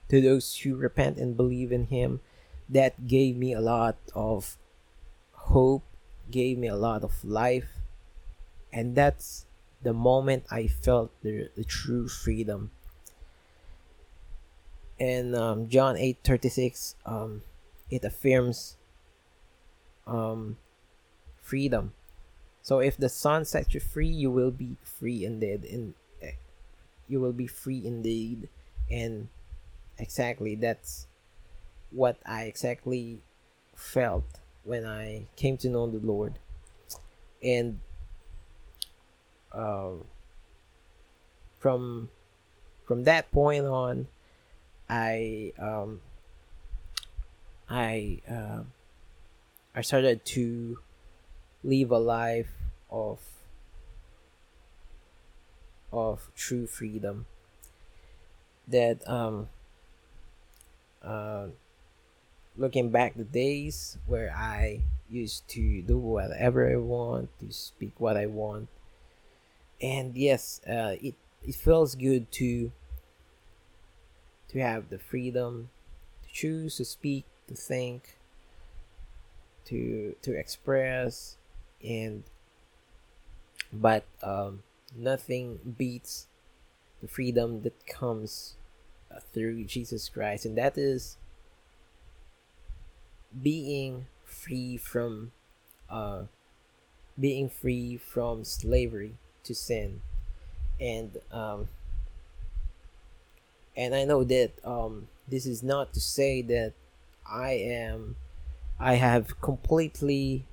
to 0.09 0.21
those 0.21 0.57
who 0.59 0.75
repent 0.75 1.19
and 1.19 1.37
believe 1.37 1.71
in 1.71 1.87
Him, 1.87 2.21
that 2.69 3.07
gave 3.07 3.37
me 3.37 3.52
a 3.52 3.61
lot 3.61 3.97
of 4.14 4.57
hope, 5.33 5.85
gave 6.31 6.59
me 6.59 6.66
a 6.66 6.76
lot 6.76 7.04
of 7.04 7.25
life 7.25 7.82
and 8.73 8.95
that's 8.95 9.47
the 9.83 9.93
moment 9.93 10.45
I 10.50 10.67
felt 10.67 11.11
the, 11.23 11.50
the 11.57 11.64
true 11.64 12.09
freedom. 12.09 12.71
And 14.99 15.35
um, 15.35 15.69
John 15.69 15.97
eight 15.97 16.19
thirty 16.23 16.49
six, 16.49 16.95
um, 17.05 17.43
it 17.91 18.05
affirms 18.05 18.76
um, 20.07 20.57
freedom. 21.41 21.93
So 22.62 22.79
if 22.79 22.97
the 22.97 23.09
Son 23.09 23.45
sets 23.45 23.75
you 23.75 23.81
free, 23.81 24.07
you 24.07 24.31
will 24.31 24.52
be 24.52 24.76
free 24.85 25.25
indeed. 25.25 25.64
In 25.64 25.95
you 27.12 27.21
will 27.21 27.33
be 27.33 27.47
free 27.47 27.83
indeed 27.85 28.49
and 28.91 29.29
exactly 29.99 30.55
that's 30.55 31.07
what 31.91 32.17
i 32.25 32.45
exactly 32.45 33.21
felt 33.76 34.25
when 34.64 34.87
i 34.87 35.26
came 35.37 35.57
to 35.59 35.69
know 35.69 35.87
the 35.87 35.99
lord 35.99 36.38
and 37.43 37.79
uh, 39.52 39.92
from 41.59 42.09
from 42.87 43.04
that 43.04 43.30
point 43.32 43.64
on 43.64 44.06
i 44.88 45.52
um 45.59 46.00
i 47.71 48.21
uh, 48.30 48.62
i 49.75 49.80
started 49.80 50.25
to 50.25 50.78
live 51.64 51.90
a 51.90 51.99
life 51.99 52.50
of 52.90 53.21
of 55.92 56.30
true 56.35 56.66
freedom. 56.66 57.26
That 58.68 59.06
um 59.09 59.49
uh 61.02 61.49
looking 62.56 62.90
back 62.90 63.14
the 63.16 63.25
days 63.25 63.99
where 64.06 64.32
I 64.35 64.82
used 65.11 65.49
to 65.49 65.82
do 65.82 65.99
whatever 65.99 66.71
I 66.71 66.76
want 66.76 67.28
to 67.40 67.52
speak 67.52 67.92
what 67.99 68.16
I 68.16 68.26
want 68.26 68.68
and 69.83 70.17
yes 70.17 70.61
uh 70.69 70.95
it 71.03 71.15
it 71.43 71.55
feels 71.55 71.95
good 71.95 72.31
to 72.31 72.73
to 74.49 74.61
have 74.61 74.89
the 74.89 74.99
freedom 74.99 75.69
to 76.23 76.33
choose 76.33 76.77
to 76.77 76.85
speak 76.85 77.25
to 77.49 77.55
think 77.55 78.17
to 79.65 80.15
to 80.23 80.39
express 80.39 81.37
and 81.85 82.23
but 83.73 84.05
um 84.23 84.62
nothing 84.97 85.59
beats 85.79 86.27
the 87.03 87.09
freedom 87.09 87.62
that 87.62 87.87
comes 87.87 88.55
uh, 89.15 89.19
through 89.35 89.65
Jesus 89.65 90.09
Christ, 90.09 90.47
and 90.47 90.57
that 90.57 90.79
is 90.79 91.17
being 93.43 94.07
free 94.25 94.77
from 94.77 95.33
uh, 95.91 96.23
being 97.19 97.51
free 97.51 97.97
from 97.97 98.45
slavery 98.45 99.17
to 99.44 99.54
sin, 99.54 100.00
and 100.80 101.18
um, 101.30 101.68
and 103.76 103.94
I 103.94 104.04
know 104.04 104.25
that 104.25 104.52
um, 104.64 105.08
this 105.28 105.46
is 105.46 105.62
not 105.62 105.92
to 105.94 106.00
say 106.00 106.42
that 106.42 106.72
I 107.26 107.52
am 107.52 108.16
I 108.78 108.94
have 108.94 109.40
completely 109.40 110.44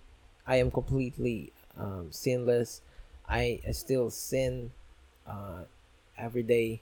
I 0.48 0.58
am 0.58 0.72
completely 0.72 1.52
um, 1.78 2.08
sinless. 2.12 2.82
I, 3.28 3.60
I 3.68 3.72
still 3.72 4.10
sin 4.10 4.72
uh, 5.28 5.64
every 6.18 6.42
day, 6.42 6.82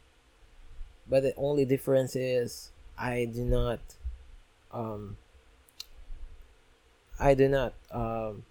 but 1.10 1.24
the 1.24 1.34
only 1.36 1.66
difference 1.66 2.16
is 2.16 2.72
I 2.98 3.26
do 3.26 3.44
not 3.44 3.80
um, 4.72 5.18
I 7.20 7.34
do 7.34 7.48
not 7.48 7.74
um, 7.92 8.44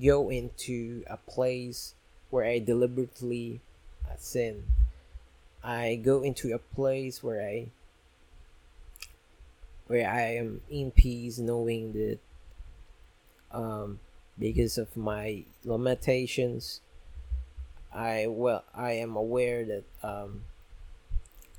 go 0.00 0.30
into 0.30 1.02
a 1.08 1.16
place 1.16 1.94
where 2.32 2.46
I 2.46 2.58
deliberately 2.60 3.60
uh, 4.10 4.14
sin. 4.16 4.64
I 5.62 6.00
go 6.02 6.22
into 6.22 6.54
a 6.54 6.58
place 6.58 7.22
where 7.22 7.42
I 7.42 7.66
where 9.86 10.08
I 10.08 10.36
am 10.36 10.62
in 10.70 10.92
peace, 10.92 11.38
knowing 11.38 11.92
that 11.92 12.18
um, 13.52 14.00
because 14.38 14.78
of 14.78 14.96
my 14.96 15.44
limitations, 15.62 16.80
I 17.94 18.26
well 18.28 18.64
I 18.74 18.92
am 18.92 19.14
aware 19.14 19.66
that 19.66 19.84
um, 20.02 20.44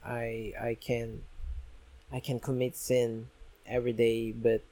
I 0.03 0.53
I 0.59 0.75
can 0.81 1.21
I 2.11 2.19
can 2.19 2.39
commit 2.39 2.75
sin 2.75 3.27
every 3.67 3.93
day, 3.93 4.31
but 4.31 4.63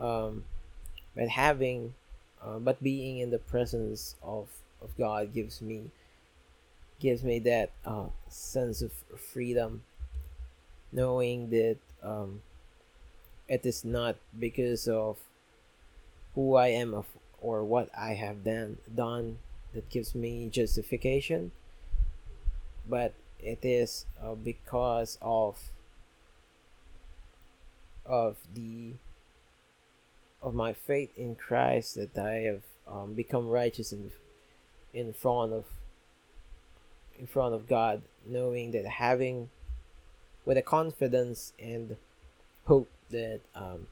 um, 0.00 0.42
but 1.14 1.28
having 1.28 1.94
uh, 2.44 2.58
but 2.58 2.82
being 2.82 3.18
in 3.18 3.30
the 3.30 3.38
presence 3.38 4.16
of 4.22 4.48
of 4.80 4.96
God 4.98 5.32
gives 5.32 5.62
me 5.62 5.90
gives 7.00 7.22
me 7.22 7.38
that 7.40 7.70
uh, 7.84 8.06
sense 8.28 8.82
of 8.82 8.92
freedom, 9.16 9.82
knowing 10.92 11.50
that 11.50 11.78
um, 12.02 12.42
it 13.48 13.66
is 13.66 13.84
not 13.84 14.16
because 14.38 14.86
of 14.88 15.18
who 16.34 16.56
I 16.56 16.68
am 16.68 16.94
of 16.94 17.06
or 17.40 17.64
what 17.64 17.90
I 17.96 18.14
have 18.14 18.44
done 18.44 18.78
done 18.94 19.38
that 19.74 19.88
gives 19.90 20.14
me 20.14 20.48
justification 20.48 21.50
but 22.88 23.14
it 23.40 23.58
is 23.62 24.06
uh, 24.22 24.34
because 24.34 25.18
of 25.20 25.58
of 28.04 28.36
the 28.54 28.92
of 30.42 30.54
my 30.54 30.72
faith 30.72 31.10
in 31.16 31.34
Christ 31.34 31.94
that 31.94 32.18
I 32.18 32.40
have 32.40 32.62
um, 32.86 33.14
become 33.14 33.48
righteous 33.48 33.92
in 33.92 34.10
in 34.92 35.12
front 35.12 35.52
of 35.52 35.64
in 37.18 37.26
front 37.26 37.54
of 37.54 37.68
God 37.68 38.02
knowing 38.26 38.72
that 38.72 38.86
having 38.86 39.50
with 40.44 40.58
a 40.58 40.62
confidence 40.62 41.52
and 41.58 41.96
hope 42.66 42.90
that 43.10 43.40
um, 43.54 43.86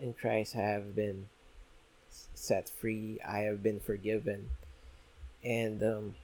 in 0.00 0.14
Christ 0.14 0.56
I 0.56 0.60
have 0.62 0.96
been 0.96 1.28
set 2.34 2.68
free 2.68 3.18
I 3.26 3.40
have 3.40 3.62
been 3.62 3.80
forgiven 3.80 4.50
and 5.44 5.82
um, 5.82 6.14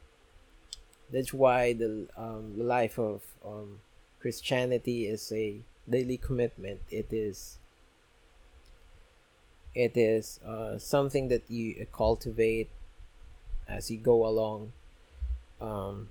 that's 1.11 1.33
why 1.33 1.73
the 1.73 2.07
um, 2.17 2.59
life 2.59 2.99
of 2.99 3.23
um, 3.45 3.81
Christianity 4.21 5.07
is 5.07 5.33
a 5.33 5.61
daily 5.89 6.17
commitment. 6.17 6.81
It 6.91 7.09
is 7.11 7.59
it 9.75 9.97
is 9.97 10.41
uh, 10.47 10.79
something 10.79 11.29
that 11.29 11.51
you 11.51 11.87
cultivate 11.93 12.71
as 13.69 13.91
you 13.91 13.99
go 13.99 14.27
along. 14.27 14.73
Um, 15.61 16.09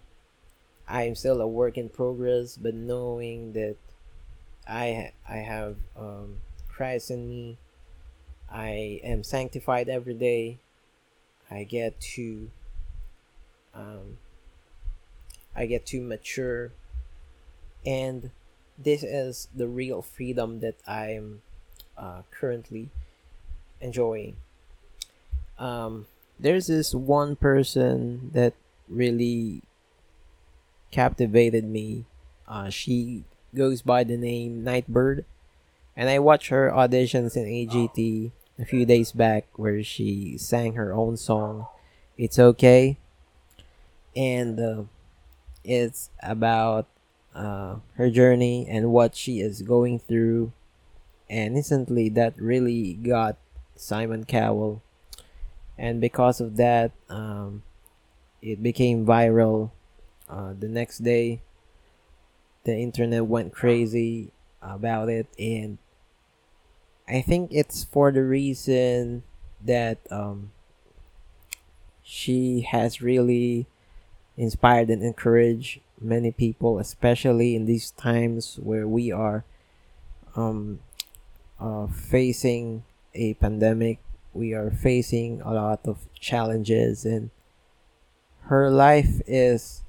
I 0.87 1.03
am 1.03 1.15
still 1.15 1.41
a 1.41 1.47
work 1.47 1.77
in 1.77 1.89
progress, 1.89 2.57
but 2.57 2.73
knowing 2.73 3.53
that 3.53 3.75
I 4.67 5.11
I 5.27 5.37
have 5.37 5.75
um, 5.97 6.37
Christ 6.69 7.11
in 7.11 7.29
me, 7.29 7.57
I 8.49 9.01
am 9.03 9.23
sanctified 9.23 9.89
every 9.89 10.13
day. 10.13 10.59
I 11.49 11.63
get 11.63 11.99
to 12.15 12.49
um, 13.73 14.17
I 15.55 15.65
get 15.65 15.85
to 15.87 16.01
mature, 16.01 16.71
and 17.85 18.31
this 18.77 19.03
is 19.03 19.47
the 19.55 19.67
real 19.67 20.01
freedom 20.01 20.59
that 20.59 20.75
I'm 20.87 21.41
uh, 21.97 22.21
currently 22.31 22.91
enjoying. 23.81 24.37
Um, 25.57 26.07
there's 26.39 26.67
this 26.67 26.93
one 26.93 27.35
person 27.35 28.31
that 28.33 28.53
really 28.87 29.63
captivated 30.91 31.65
me. 31.65 32.05
Uh, 32.47 32.69
she 32.69 33.23
goes 33.55 33.81
by 33.81 34.03
the 34.03 34.17
name 34.17 34.63
Nightbird, 34.63 35.25
and 35.95 36.09
I 36.09 36.19
watched 36.19 36.49
her 36.49 36.71
auditions 36.71 37.35
in 37.35 37.45
AGT 37.45 38.31
a 38.59 38.65
few 38.65 38.85
days 38.85 39.11
back 39.11 39.45
where 39.55 39.83
she 39.83 40.37
sang 40.37 40.73
her 40.73 40.93
own 40.93 41.17
song, 41.17 41.67
It's 42.17 42.39
Okay 42.39 42.97
and 44.17 44.59
uh, 44.59 44.83
it's 45.63 46.09
about 46.23 46.87
uh, 47.35 47.75
her 47.95 48.09
journey 48.09 48.65
and 48.67 48.91
what 48.91 49.15
she 49.15 49.39
is 49.39 49.61
going 49.61 49.99
through. 49.99 50.51
And 51.29 51.55
instantly, 51.55 52.09
that 52.09 52.33
really 52.41 52.93
got 52.95 53.37
Simon 53.77 54.25
Cowell, 54.25 54.81
and 55.77 56.01
because 56.01 56.41
of 56.41 56.57
that, 56.57 56.91
um, 57.09 57.63
it 58.41 58.61
became 58.61 59.05
viral. 59.05 59.71
Uh, 60.29 60.53
the 60.57 60.67
next 60.67 60.99
day, 60.99 61.41
the 62.63 62.75
internet 62.75 63.25
went 63.25 63.53
crazy 63.53 64.31
about 64.61 65.09
it, 65.09 65.27
and 65.39 65.77
I 67.07 67.21
think 67.21 67.51
it's 67.53 67.83
for 67.85 68.11
the 68.11 68.23
reason 68.23 69.23
that 69.63 69.99
um, 70.11 70.51
she 72.03 72.61
has 72.61 73.01
really 73.01 73.67
inspired 74.35 74.89
and 74.89 75.01
encouraged 75.01 75.79
many 75.99 76.31
people, 76.31 76.79
especially 76.79 77.55
in 77.55 77.65
these 77.65 77.91
times 77.91 78.59
where 78.61 78.87
we 78.87 79.11
are 79.11 79.45
um, 80.35 80.79
uh, 81.59 81.87
facing 81.87 82.83
a 83.13 83.33
pandemic. 83.35 83.99
We 84.33 84.53
are 84.53 84.71
facing 84.71 85.41
a 85.41 85.53
lot 85.53 85.81
of 85.85 85.97
challenges, 86.19 87.05
and 87.05 87.31
her 88.43 88.69
life 88.69 89.21
is 89.27 89.83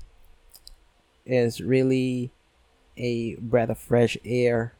is 1.26 1.61
really 1.61 2.31
a 2.96 3.35
breath 3.37 3.70
of 3.70 3.78
fresh 3.78 4.16
air. 4.24 4.74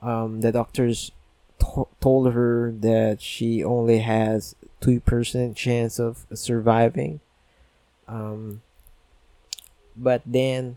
Um, 0.00 0.40
the 0.40 0.52
doctors 0.52 1.10
to- 1.58 1.88
told 2.00 2.32
her 2.32 2.70
that 2.70 3.20
she 3.20 3.64
only 3.64 3.98
has 4.00 4.54
two 4.80 5.00
percent 5.00 5.56
chance 5.56 5.98
of 5.98 6.26
surviving 6.34 7.20
um, 8.08 8.62
but 9.96 10.22
then 10.24 10.76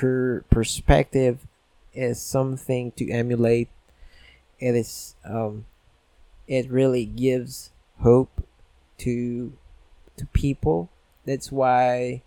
her 0.00 0.44
perspective 0.50 1.46
is 1.92 2.20
something 2.20 2.90
to 2.92 3.08
emulate 3.10 3.68
it 4.58 4.74
is 4.74 5.14
um 5.24 5.64
it 6.46 6.70
really 6.70 7.04
gives 7.04 7.70
hope 8.00 8.46
to 8.98 9.52
to 10.16 10.26
people. 10.26 10.90
That's 11.24 11.50
why 11.50 12.22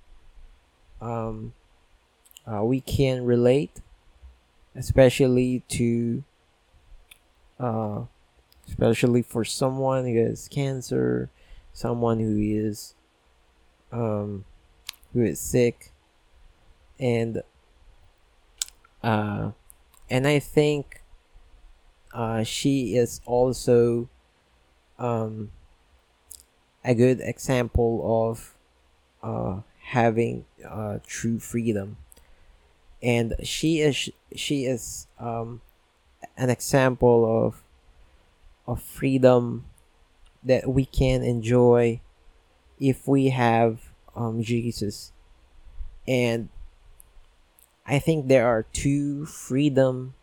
um 1.01 1.53
uh, 2.45 2.63
we 2.63 2.81
can 2.81 3.25
relate 3.25 3.81
especially 4.75 5.63
to 5.67 6.23
uh 7.59 8.01
especially 8.67 9.21
for 9.21 9.43
someone 9.45 10.05
who 10.05 10.25
has 10.25 10.47
cancer 10.47 11.29
someone 11.73 12.19
who 12.19 12.37
is 12.39 12.95
um 13.91 14.45
who 15.13 15.23
is 15.23 15.39
sick. 15.39 15.91
And 16.99 17.43
uh 19.03 19.51
and 20.09 20.27
i 20.27 20.39
think 20.39 21.01
uh 22.13 22.43
she 22.43 22.95
is 22.95 23.21
also 23.25 24.09
um 24.97 25.51
a 26.83 26.95
good 26.95 27.19
example 27.21 28.29
of 28.29 28.55
uh 29.23 29.61
having 29.81 30.45
uh 30.67 30.99
true 31.05 31.39
freedom. 31.39 31.97
And 33.01 33.35
she 33.43 33.81
is 33.81 34.09
she 34.35 34.65
is 34.65 35.07
um 35.19 35.61
an 36.37 36.49
example 36.49 37.45
of 37.45 37.63
of 38.65 38.81
freedom 38.81 39.65
that 40.43 40.69
we 40.69 40.85
can 40.85 41.23
enjoy 41.23 42.01
if 42.79 43.07
we 43.07 43.29
have 43.29 43.91
um 44.15 44.41
Jesus. 44.41 45.11
And 46.07 46.49
I 47.85 47.99
think 47.99 48.27
there 48.27 48.47
are 48.47 48.63
two 48.63 49.25
freedom 49.25 50.13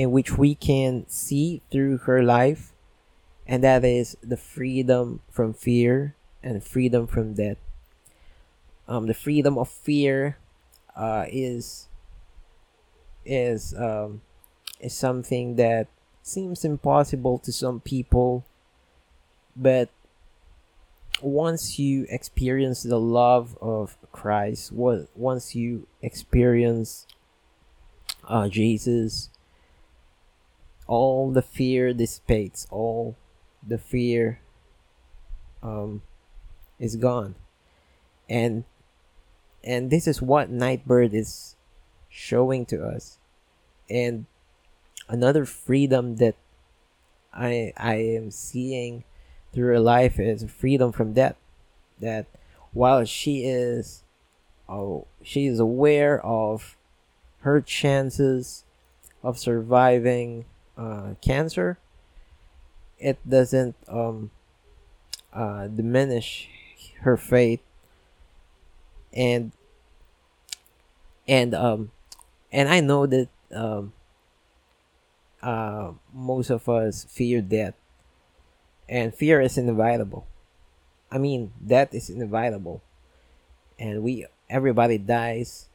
in 0.00 0.10
which 0.10 0.38
we 0.38 0.54
can 0.54 1.04
see 1.08 1.60
through 1.70 1.98
her 1.98 2.22
life, 2.22 2.72
and 3.46 3.62
that 3.62 3.84
is 3.84 4.16
the 4.22 4.36
freedom 4.38 5.20
from 5.30 5.52
fear 5.52 6.14
and 6.42 6.64
freedom 6.64 7.06
from 7.06 7.34
death. 7.34 7.58
Um, 8.88 9.08
the 9.08 9.12
freedom 9.12 9.58
of 9.58 9.68
fear 9.68 10.38
uh, 10.96 11.26
is 11.28 11.88
is 13.26 13.74
um, 13.74 14.22
is 14.80 14.94
something 14.94 15.56
that 15.56 15.86
seems 16.22 16.64
impossible 16.64 17.38
to 17.40 17.52
some 17.52 17.80
people, 17.80 18.46
but 19.54 19.90
once 21.20 21.78
you 21.78 22.06
experience 22.08 22.84
the 22.84 22.98
love 22.98 23.58
of 23.60 23.98
Christ, 24.12 24.72
once 24.72 25.54
you 25.54 25.86
experience 26.00 27.06
uh, 28.26 28.48
Jesus, 28.48 29.28
all 30.90 31.30
the 31.30 31.40
fear 31.40 31.94
dissipates, 31.94 32.66
all 32.68 33.16
the 33.66 33.78
fear 33.78 34.40
um, 35.62 36.02
is 36.80 36.96
gone, 36.96 37.36
and 38.28 38.64
and 39.62 39.88
this 39.88 40.08
is 40.08 40.20
what 40.20 40.50
Nightbird 40.50 41.14
is 41.14 41.54
showing 42.08 42.66
to 42.66 42.84
us, 42.84 43.20
and 43.88 44.26
another 45.08 45.44
freedom 45.44 46.16
that 46.16 46.34
I 47.32 47.72
I 47.76 47.94
am 47.94 48.32
seeing 48.32 49.04
through 49.52 49.68
her 49.68 49.80
life 49.80 50.18
is 50.18 50.44
freedom 50.50 50.90
from 50.90 51.12
death. 51.12 51.36
That 52.00 52.26
while 52.72 53.04
she 53.04 53.44
is, 53.44 54.02
oh, 54.68 55.06
she 55.22 55.46
is 55.46 55.60
aware 55.60 56.20
of 56.26 56.76
her 57.42 57.60
chances 57.60 58.64
of 59.22 59.38
surviving 59.38 60.46
uh, 60.80 61.14
cancer, 61.20 61.78
it 62.98 63.18
doesn't 63.28 63.76
um, 63.88 64.30
uh, 65.32 65.68
diminish 65.68 66.48
her 67.02 67.16
faith 67.16 67.60
and 69.12 69.52
and 71.26 71.54
um 71.54 71.90
and 72.52 72.68
I 72.68 72.80
know 72.80 73.06
that 73.06 73.28
um 73.54 73.92
uh 75.42 75.92
most 76.12 76.50
of 76.50 76.68
us 76.68 77.04
fear 77.08 77.40
death 77.40 77.74
and 78.88 79.14
fear 79.14 79.40
is 79.40 79.56
inevitable. 79.56 80.26
I 81.10 81.18
mean, 81.18 81.52
death 81.64 81.94
is 81.94 82.10
inevitable, 82.10 82.82
and 83.78 84.02
we 84.02 84.26
everybody 84.48 84.98
dies, 84.98 85.68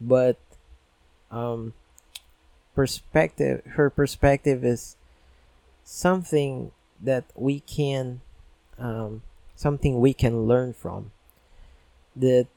but 0.00 0.38
um, 1.30 1.74
perspective. 2.74 3.62
Her 3.64 3.90
perspective 3.90 4.64
is 4.64 4.96
something 5.84 6.72
that 7.00 7.24
we 7.34 7.60
can, 7.60 8.20
um, 8.78 9.22
something 9.56 10.00
we 10.00 10.14
can 10.14 10.46
learn 10.46 10.72
from. 10.72 11.12
That 12.16 12.48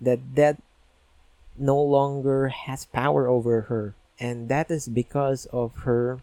that 0.00 0.34
that 0.34 0.62
no 1.56 1.80
longer 1.80 2.48
has 2.48 2.84
power 2.86 3.28
over 3.28 3.62
her, 3.62 3.94
and 4.18 4.48
that 4.48 4.70
is 4.70 4.88
because 4.88 5.46
of 5.46 5.74
her 5.84 6.20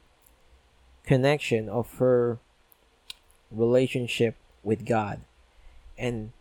connection 1.05 1.69
of 1.69 1.97
her 1.97 2.39
relationship 3.51 4.35
with 4.63 4.85
God 4.85 5.21
and 5.97 6.31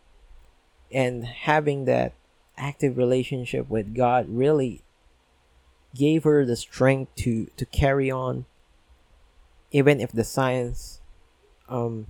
and 0.91 1.25
having 1.25 1.85
that 1.85 2.13
active 2.57 2.97
relationship 2.97 3.69
with 3.69 3.95
God 3.95 4.27
really 4.29 4.81
gave 5.95 6.23
her 6.23 6.45
the 6.45 6.55
strength 6.55 7.13
to 7.15 7.47
to 7.57 7.65
carry 7.65 8.09
on 8.09 8.45
even 9.71 9.99
if 9.99 10.11
the 10.11 10.23
science 10.23 10.99
um 11.69 12.07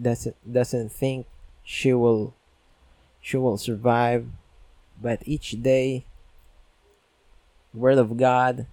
doesn't 0.00 0.36
doesn't 0.50 0.90
think 0.90 1.26
she 1.64 1.92
will 1.92 2.34
she 3.20 3.36
will 3.36 3.58
survive. 3.58 4.26
But 5.00 5.22
each 5.26 5.62
day 5.62 6.04
word 7.74 7.98
of 7.98 8.16
god 8.16 8.66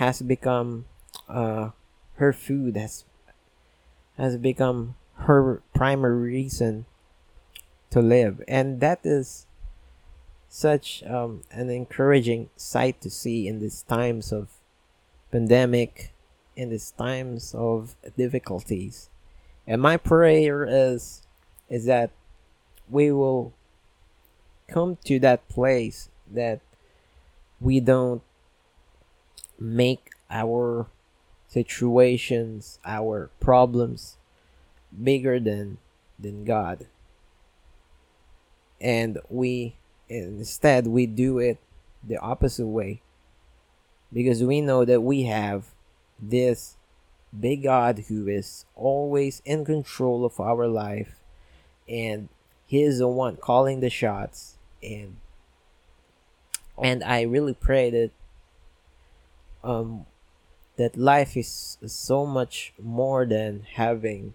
has 0.00 0.22
become 0.22 0.86
uh 1.28 1.70
her 2.16 2.32
food 2.32 2.76
has 2.76 3.04
has 4.16 4.36
become 4.36 4.96
her 5.26 5.62
primary 5.74 6.32
reason 6.32 6.86
to 7.90 8.00
live. 8.00 8.42
And 8.48 8.80
that 8.80 9.00
is 9.04 9.46
such 10.54 11.02
um, 11.02 11.42
an 11.50 11.68
encouraging 11.68 12.48
sight 12.54 13.00
to 13.00 13.10
see 13.10 13.48
in 13.48 13.58
these 13.58 13.82
times 13.82 14.30
of 14.30 14.60
pandemic 15.32 16.12
in 16.54 16.70
these 16.70 16.92
times 16.92 17.52
of 17.58 17.96
difficulties 18.16 19.10
and 19.66 19.82
my 19.82 19.96
prayer 19.96 20.64
is 20.64 21.22
is 21.68 21.86
that 21.86 22.10
we 22.88 23.10
will 23.10 23.52
come 24.68 24.96
to 25.04 25.18
that 25.18 25.48
place 25.48 26.08
that 26.30 26.60
we 27.60 27.80
don't 27.80 28.22
make 29.58 30.10
our 30.30 30.86
situations, 31.48 32.78
our 32.84 33.30
problems 33.40 34.16
bigger 35.02 35.40
than 35.40 35.78
than 36.18 36.44
God. 36.44 36.86
And 38.80 39.18
we 39.28 39.76
instead 40.08 40.86
we 40.86 41.06
do 41.06 41.38
it 41.38 41.58
the 42.06 42.18
opposite 42.18 42.66
way. 42.66 43.02
Because 44.12 44.42
we 44.42 44.60
know 44.60 44.84
that 44.84 45.00
we 45.00 45.24
have 45.24 45.66
this 46.20 46.76
big 47.38 47.64
God 47.64 48.04
who 48.08 48.28
is 48.28 48.64
always 48.76 49.42
in 49.44 49.64
control 49.64 50.24
of 50.24 50.40
our 50.40 50.68
life 50.68 51.20
and 51.88 52.28
he 52.66 52.82
is 52.82 52.98
the 52.98 53.08
one 53.08 53.36
calling 53.36 53.80
the 53.80 53.90
shots. 53.90 54.58
And 54.82 55.16
and 56.82 57.02
I 57.04 57.22
really 57.22 57.54
pray 57.54 57.90
that 57.90 58.10
um 59.62 60.06
that 60.76 60.96
life 60.96 61.36
is 61.36 61.78
so 61.86 62.26
much 62.26 62.72
more 62.82 63.26
than 63.26 63.66
having 63.74 64.34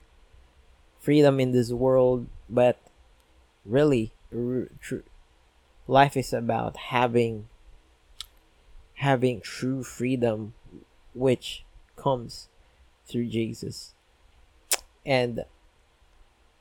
freedom 1.00 1.40
in 1.40 1.52
this 1.52 1.72
world, 1.72 2.28
but 2.50 2.78
really, 3.66 4.14
r- 4.34 4.70
tr- 4.82 5.09
life 5.90 6.16
is 6.16 6.32
about 6.32 6.78
having 6.78 7.48
having 8.94 9.42
true 9.42 9.84
freedom, 9.84 10.54
which 11.16 11.64
comes 11.96 12.48
through 13.08 13.26
Jesus, 13.26 13.96
and 15.06 15.46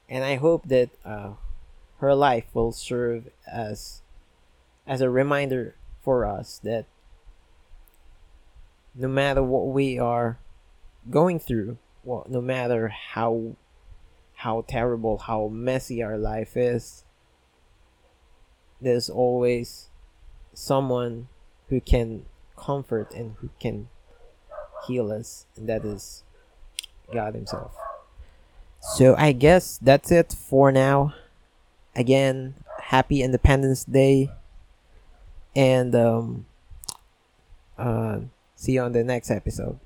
and 0.09 0.25
I 0.25 0.37
hope 0.37 0.69
that 0.69 0.91
uh, 1.05 1.33
her 1.99 2.15
life 2.15 2.47
will 2.55 2.73
serve 2.73 3.29
as 3.47 4.01
as 4.87 5.03
a 5.03 5.11
reminder 5.11 5.75
for 6.03 6.25
us 6.25 6.59
that 6.65 6.87
no 8.95 9.09
matter 9.09 9.43
what 9.43 9.67
we 9.67 9.99
are 9.99 10.39
going 11.11 11.39
through, 11.39 11.77
well, 12.03 12.25
no 12.31 12.41
matter 12.41 12.89
how 12.89 13.57
how 14.37 14.65
terrible, 14.67 15.19
how 15.19 15.49
messy 15.49 16.03
our 16.03 16.17
life 16.17 16.57
is, 16.57 17.05
there's 18.81 19.11
always 19.11 19.89
someone 20.55 21.29
who 21.69 21.81
can 21.81 22.25
comfort 22.57 23.13
and 23.15 23.35
who 23.41 23.51
can 23.61 23.89
heal 24.87 25.13
us, 25.13 25.47
and 25.57 25.69
that 25.69 25.85
is 25.85 26.23
God 27.13 27.35
Himself. 27.35 27.75
So 28.81 29.15
I 29.17 29.33
guess 29.33 29.79
that's 29.79 30.11
it 30.11 30.33
for 30.33 30.71
now. 30.71 31.15
Again, 31.95 32.55
happy 32.81 33.23
Independence 33.23 33.85
Day, 33.85 34.31
and 35.57 35.95
um, 35.95 36.47
uh, 37.77 38.21
see 38.55 38.73
you 38.73 38.83
on 38.83 38.93
the 38.93 39.05
next 39.05 39.31
episode. 39.31 39.79